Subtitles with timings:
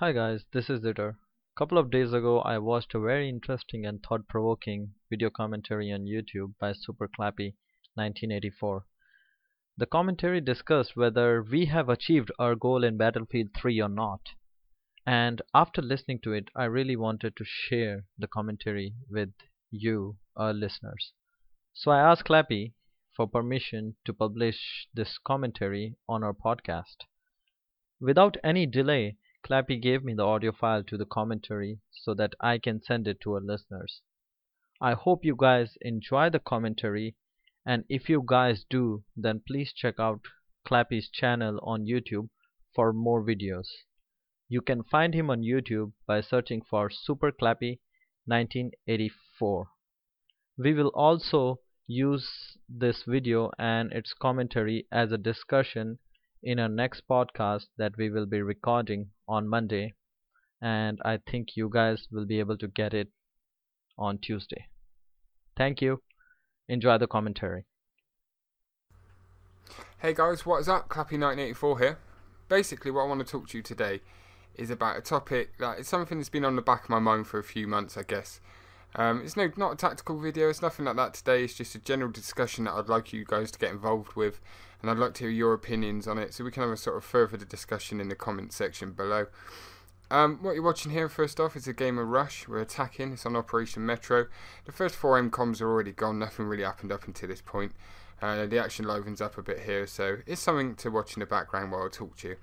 [0.00, 1.12] Hi guys, this is Zitter.
[1.12, 6.04] A couple of days ago I watched a very interesting and thought-provoking video commentary on
[6.04, 7.54] YouTube by Super Clappy
[7.94, 8.84] 1984.
[9.78, 14.20] The commentary discussed whether we have achieved our goal in Battlefield 3 or not.
[15.06, 19.32] And after listening to it, I really wanted to share the commentary with
[19.70, 21.14] you, our listeners.
[21.72, 22.74] So I asked Clappy
[23.16, 27.06] for permission to publish this commentary on our podcast.
[27.98, 29.16] Without any delay,
[29.46, 33.20] Clappy gave me the audio file to the commentary so that I can send it
[33.20, 34.02] to our listeners.
[34.80, 37.14] I hope you guys enjoy the commentary
[37.64, 40.20] and if you guys do then please check out
[40.66, 42.28] Clappy's channel on YouTube
[42.74, 43.68] for more videos.
[44.48, 47.78] You can find him on YouTube by searching for Super Clappy
[48.24, 49.68] 1984.
[50.58, 56.00] We will also use this video and its commentary as a discussion
[56.46, 59.92] in our next podcast that we will be recording on Monday
[60.62, 63.08] and I think you guys will be able to get it
[63.98, 64.68] on Tuesday.
[65.56, 66.02] Thank you.
[66.68, 67.64] Enjoy the commentary.
[69.98, 70.88] Hey guys, what is up?
[70.88, 71.98] Clappy1984 here.
[72.48, 74.00] Basically, what I want to talk to you today
[74.54, 77.26] is about a topic that is something that's been on the back of my mind
[77.26, 78.40] for a few months, I guess.
[78.96, 80.48] Um, it's no not a tactical video.
[80.48, 81.44] It's nothing like that today.
[81.44, 84.40] It's just a general discussion that I'd like you guys to get involved with,
[84.80, 86.96] and I'd like to hear your opinions on it, so we can have a sort
[86.96, 89.26] of further discussion in the comment section below.
[90.10, 92.48] Um, what you're watching here, first off, is a game of Rush.
[92.48, 93.12] We're attacking.
[93.12, 94.28] It's on Operation Metro.
[94.64, 96.18] The first four MCOMs are already gone.
[96.18, 97.72] Nothing really happened up until this point.
[98.22, 101.26] Uh, the action livens up a bit here, so it's something to watch in the
[101.26, 102.36] background while I talk to you.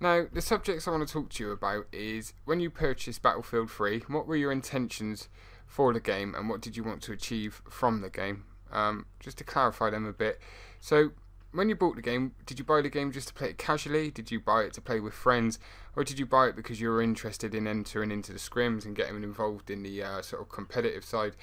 [0.00, 3.70] Now, the subjects I want to talk to you about is when you purchased Battlefield
[3.70, 5.28] 3, what were your intentions
[5.68, 8.44] for the game and what did you want to achieve from the game?
[8.72, 10.40] Um, just to clarify them a bit.
[10.80, 11.12] So,
[11.52, 14.10] when you bought the game, did you buy the game just to play it casually?
[14.10, 15.58] Did you buy it to play with friends?
[15.96, 18.94] Or did you buy it because you were interested in entering into the scrims and
[18.94, 21.36] getting involved in the uh, sort of competitive side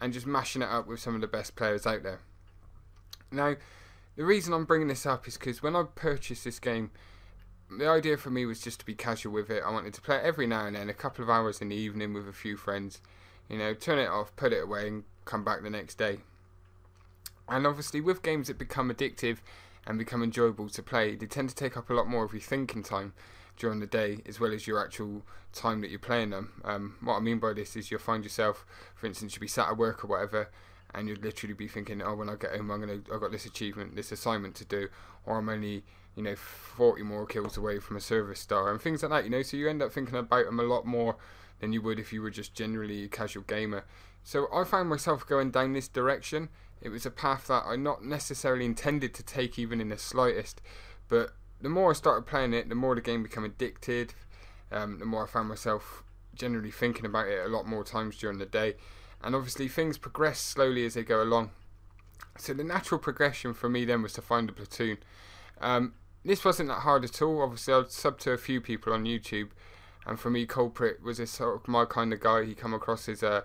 [0.00, 2.20] and just mashing it up with some of the best players out there?
[3.30, 3.54] Now,
[4.16, 6.90] the reason I'm bringing this up is because when I purchased this game,
[7.78, 9.62] the idea for me was just to be casual with it.
[9.64, 11.76] I wanted to play it every now and then, a couple of hours in the
[11.76, 13.00] evening with a few friends.
[13.52, 16.20] You know, turn it off, put it away, and come back the next day.
[17.46, 19.38] And obviously, with games that become addictive
[19.86, 22.40] and become enjoyable to play, they tend to take up a lot more of your
[22.40, 23.12] thinking time
[23.58, 26.62] during the day, as well as your actual time that you're playing them.
[26.64, 28.64] Um, what I mean by this is you'll find yourself,
[28.94, 30.48] for instance, you'll be sat at work or whatever,
[30.94, 33.44] and you'd literally be thinking, "Oh, when I get home, I'm gonna, I've got this
[33.44, 34.88] achievement, this assignment to do,
[35.26, 39.02] or I'm only, you know, 40 more kills away from a service star, and things
[39.02, 41.16] like that." You know, so you end up thinking about them a lot more
[41.60, 43.84] than you would if you were just generally a casual gamer.
[44.24, 46.48] So I found myself going down this direction.
[46.80, 50.60] It was a path that I not necessarily intended to take, even in the slightest.
[51.08, 54.14] But the more I started playing it, the more the game became addicted.
[54.70, 56.02] Um, the more I found myself
[56.34, 58.74] generally thinking about it a lot more times during the day
[59.22, 61.50] and obviously things progress slowly as they go along.
[62.38, 64.98] So the natural progression for me then was to find a platoon.
[65.60, 65.94] Um,
[66.24, 67.42] this wasn't that hard at all.
[67.42, 69.50] Obviously, I'd sub to a few people on YouTube,
[70.06, 72.44] and for me, Culprit was a sort of my kind of guy.
[72.44, 73.44] He come across as a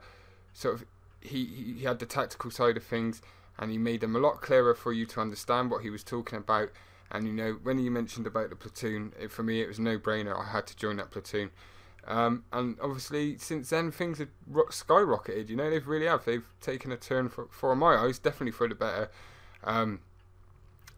[0.53, 0.85] sort of
[1.21, 3.21] he he had the tactical side of things,
[3.57, 6.37] and he made them a lot clearer for you to understand what he was talking
[6.37, 6.69] about.
[7.09, 9.97] And you know, when he mentioned about the platoon, it, for me, it was no
[9.97, 10.37] brainer.
[10.37, 11.51] I had to join that platoon.
[12.05, 15.49] Um, and obviously, since then, things have skyrocketed.
[15.49, 16.25] You know, they've really have.
[16.25, 19.11] They've taken a turn for, for my eyes, definitely for the better.
[19.63, 19.99] Um,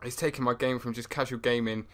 [0.04, 1.88] it's taken my game from just casual gaming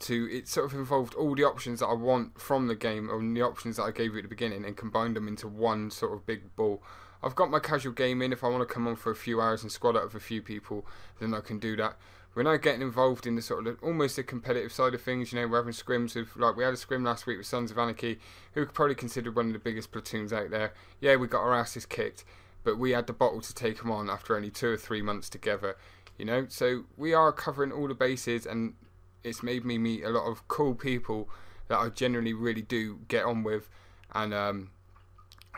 [0.00, 3.20] to it sort of involved all the options that I want from the game, or
[3.20, 6.12] the options that I gave you at the beginning, and combined them into one sort
[6.12, 6.82] of big ball.
[7.20, 8.30] I've got my casual gaming.
[8.30, 10.20] If I want to come on for a few hours and squad out with a
[10.20, 10.86] few people,
[11.18, 11.96] then I can do that
[12.38, 15.32] we're now getting involved in the sort of almost the competitive side of things.
[15.32, 17.72] You know, we're having scrims with like we had a scrim last week with Sons
[17.72, 18.20] of Anarchy,
[18.54, 20.72] who could probably considered one of the biggest platoons out there.
[21.00, 22.24] Yeah, we got our asses kicked,
[22.64, 25.28] but we had the bottle to take them on after only two or three months
[25.28, 25.76] together.
[26.16, 28.74] You know, so we are covering all the bases, and
[29.22, 31.28] it's made me meet a lot of cool people
[31.68, 33.68] that I generally really do get on with,
[34.12, 34.70] and um,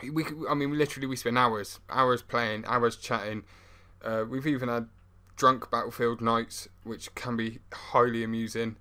[0.03, 3.43] we I mean literally we spend hours hours playing, hours chatting.
[4.03, 4.87] Uh, we've even had
[5.35, 8.77] drunk battlefield nights, which can be highly amusing.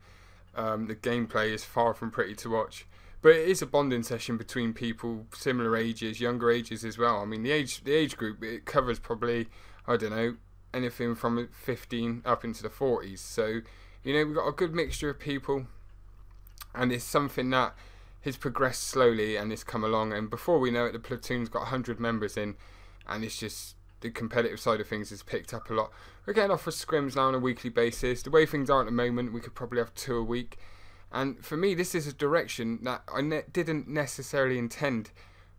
[0.54, 2.86] Um, the gameplay is far from pretty to watch,
[3.22, 7.20] but it is a bonding session between people similar ages, younger ages as well.
[7.20, 9.48] I mean, the age the age group it covers probably
[9.86, 10.36] I don't know
[10.72, 13.18] anything from 15 up into the 40s.
[13.18, 13.60] So
[14.02, 15.66] you know we've got a good mixture of people,
[16.74, 17.74] and it's something that
[18.22, 20.12] has progressed slowly and it's come along.
[20.12, 22.56] And before we know it, the platoon's got 100 members in,
[23.08, 25.90] and it's just the competitive side of things has picked up a lot.
[26.26, 28.22] We're getting off for scrims now on a weekly basis.
[28.22, 30.58] The way things are at the moment, we could probably have two a week.
[31.12, 35.10] And for me, this is a direction that I ne- didn't necessarily intend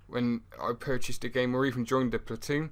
[0.07, 2.71] when I purchased a game or even joined a platoon.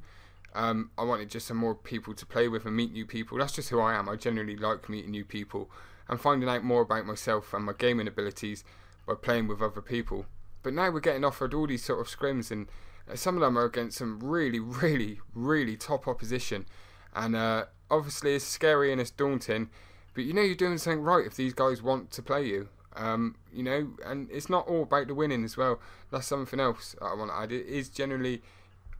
[0.54, 3.38] Um, I wanted just some more people to play with and meet new people.
[3.38, 4.10] That's just who I am.
[4.10, 5.70] I generally like meeting new people
[6.08, 8.64] and finding out more about myself and my gaming abilities
[9.06, 10.26] by playing with other people.
[10.64, 12.68] But now we're getting offered all these sort of scrims, and
[13.10, 16.66] uh, some of them are against some really, really, really top opposition.
[17.14, 19.70] And uh, obviously, it's scary and it's daunting.
[20.14, 22.70] But you know, you're doing something right if these guys want to play you.
[22.96, 25.80] Um, you know, and it's not all about the winning as well.
[26.12, 27.52] That's something else I want to add.
[27.52, 28.42] It is generally,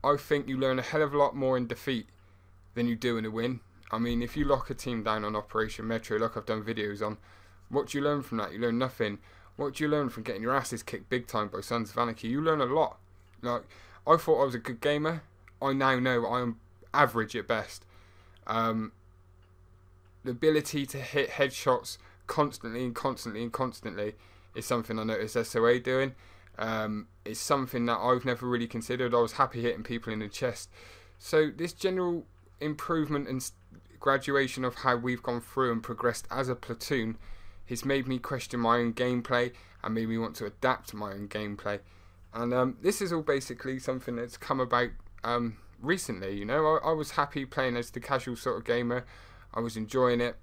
[0.02, 2.06] I think you learn a hell of a lot more in defeat
[2.74, 3.60] than you do in a win.
[3.90, 7.04] I mean, if you lock a team down on Operation Metro, like I've done videos
[7.04, 7.18] on,
[7.68, 8.52] what do you learn from that?
[8.52, 9.18] You learn nothing.
[9.56, 12.28] What do you learn from getting your asses kicked big time by Sons of Anarchy?
[12.28, 12.98] You learn a lot.
[13.42, 13.64] Like,
[14.06, 15.22] I thought I was a good gamer.
[15.60, 16.60] I now know I am
[16.94, 17.84] average at best.
[18.46, 18.92] Um,
[20.24, 24.14] the ability to hit headshots constantly and constantly and constantly
[24.54, 26.14] is something I noticed SOA doing.
[26.58, 29.14] Um, it's something that I've never really considered.
[29.14, 30.68] I was happy hitting people in the chest.
[31.18, 32.26] So this general
[32.60, 33.48] improvement and
[33.98, 37.18] graduation of how we've gone through and progressed as a platoon
[37.66, 39.52] has made me question my own gameplay
[39.82, 41.80] and made me want to adapt my own gameplay.
[42.32, 44.90] And um, this is all basically something that's come about
[45.24, 46.36] um, recently.
[46.36, 49.04] You know, I, I, was happy playing as the casual sort of gamer.
[49.54, 50.36] I was enjoying it.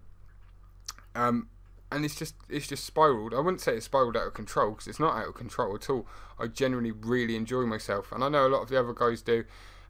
[1.15, 1.49] Um,
[1.91, 3.33] and it's just it's just spiraled.
[3.33, 5.89] I wouldn't say it's spiraled out of control because it's not out of control at
[5.89, 6.05] all.
[6.37, 9.45] I generally really enjoy myself, and I know a lot of the other guys do.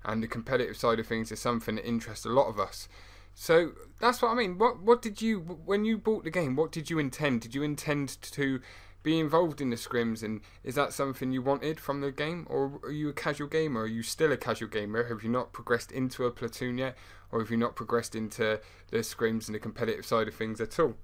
[0.06, 2.88] And the competitive side of things is something that interests a lot of us.
[3.34, 4.58] So that's what I mean.
[4.58, 6.56] What what did you when you bought the game?
[6.56, 7.42] What did you intend?
[7.42, 8.62] Did you intend to
[9.04, 12.80] be involved in the scrims, and is that something you wanted from the game, or
[12.84, 13.82] are you a casual gamer?
[13.82, 15.08] Are you still a casual gamer?
[15.08, 16.98] Have you not progressed into a platoon yet,
[17.32, 18.60] or have you not progressed into
[18.92, 20.96] the scrims and the competitive side of things at all?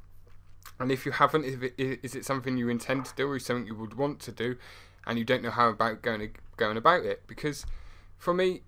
[0.80, 3.68] And if you haven't, is it, is it something you intend to do or something
[3.68, 4.58] you would want to do
[5.06, 7.24] and you don't know how about going, going about it?
[7.28, 7.66] Because
[8.18, 8.62] for me,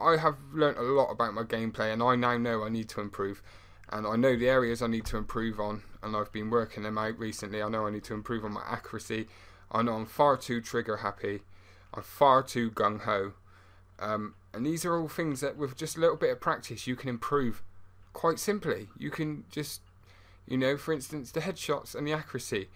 [0.00, 3.00] I have learnt a lot about my gameplay and I now know I need to
[3.00, 3.42] improve.
[3.90, 6.98] And I know the areas I need to improve on, and I've been working them
[6.98, 7.62] out recently.
[7.62, 9.28] I know I need to improve on my accuracy.
[9.70, 11.42] I know I'm far too trigger happy.
[11.94, 13.32] I'm far too gung ho.
[13.98, 16.96] Um, and these are all things that, with just a little bit of practice, you
[16.96, 17.62] can improve
[18.12, 18.88] quite simply.
[18.98, 19.80] You can just
[20.46, 22.68] you know, for instance, the headshots and the accuracy.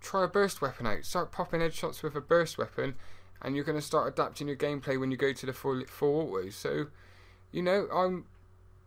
[0.00, 1.04] Try a burst weapon out.
[1.04, 2.96] Start popping headshots with a burst weapon,
[3.40, 6.34] and you're going to start adapting your gameplay when you go to the full full
[6.34, 6.56] autos.
[6.56, 6.86] So,
[7.52, 8.24] you know, I'm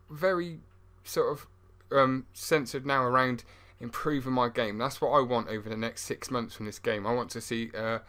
[0.09, 0.59] very
[1.05, 1.47] sort of
[1.91, 3.43] um, censored now around
[3.79, 4.77] improving my game.
[4.77, 7.05] That's what I want over the next six months from this game.
[7.05, 7.99] I want to see uh,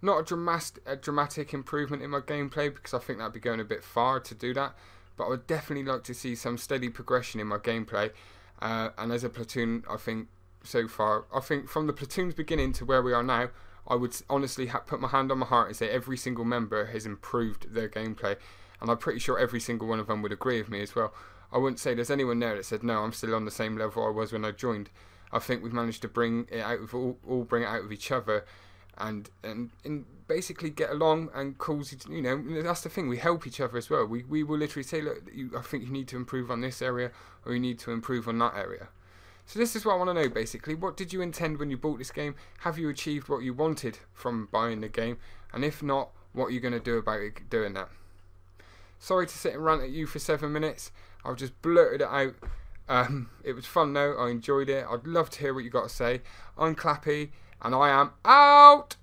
[0.00, 3.60] not a dramatic a dramatic improvement in my gameplay because I think that'd be going
[3.60, 4.74] a bit far to do that.
[5.16, 8.12] But I would definitely like to see some steady progression in my gameplay
[8.60, 10.28] uh, and as a platoon, I think
[10.64, 13.50] so far, I think from the platoon's beginning to where we are now,
[13.86, 16.86] I would honestly ha- put my hand on my heart and say every single member
[16.86, 18.36] has improved their gameplay,
[18.80, 21.14] and I'm pretty sure every single one of them would agree with me as well.
[21.52, 24.06] I wouldn't say there's anyone there that said no, I'm still on the same level
[24.06, 24.90] I was when I joined.
[25.32, 27.92] I think we've managed to bring it out of all, all bring it out of
[27.92, 28.44] each other,
[28.96, 33.46] and and and basically get along and cause you know that's the thing we help
[33.46, 34.04] each other as well.
[34.06, 36.82] We we will literally say look you, I think you need to improve on this
[36.82, 37.10] area
[37.44, 38.88] or you need to improve on that area.
[39.46, 40.74] So this is what I want to know basically.
[40.74, 42.34] What did you intend when you bought this game?
[42.60, 45.18] Have you achieved what you wanted from buying the game?
[45.52, 47.88] And if not what are you going to do about it, doing that?
[48.98, 50.90] Sorry to sit and rant at you for seven minutes
[51.28, 52.34] I've just blurted it out.
[52.88, 54.16] Um, it was fun though.
[54.16, 54.86] I enjoyed it.
[54.90, 56.22] I'd love to hear what you got to say.
[56.56, 57.30] I'm Clappy
[57.60, 58.96] and I am out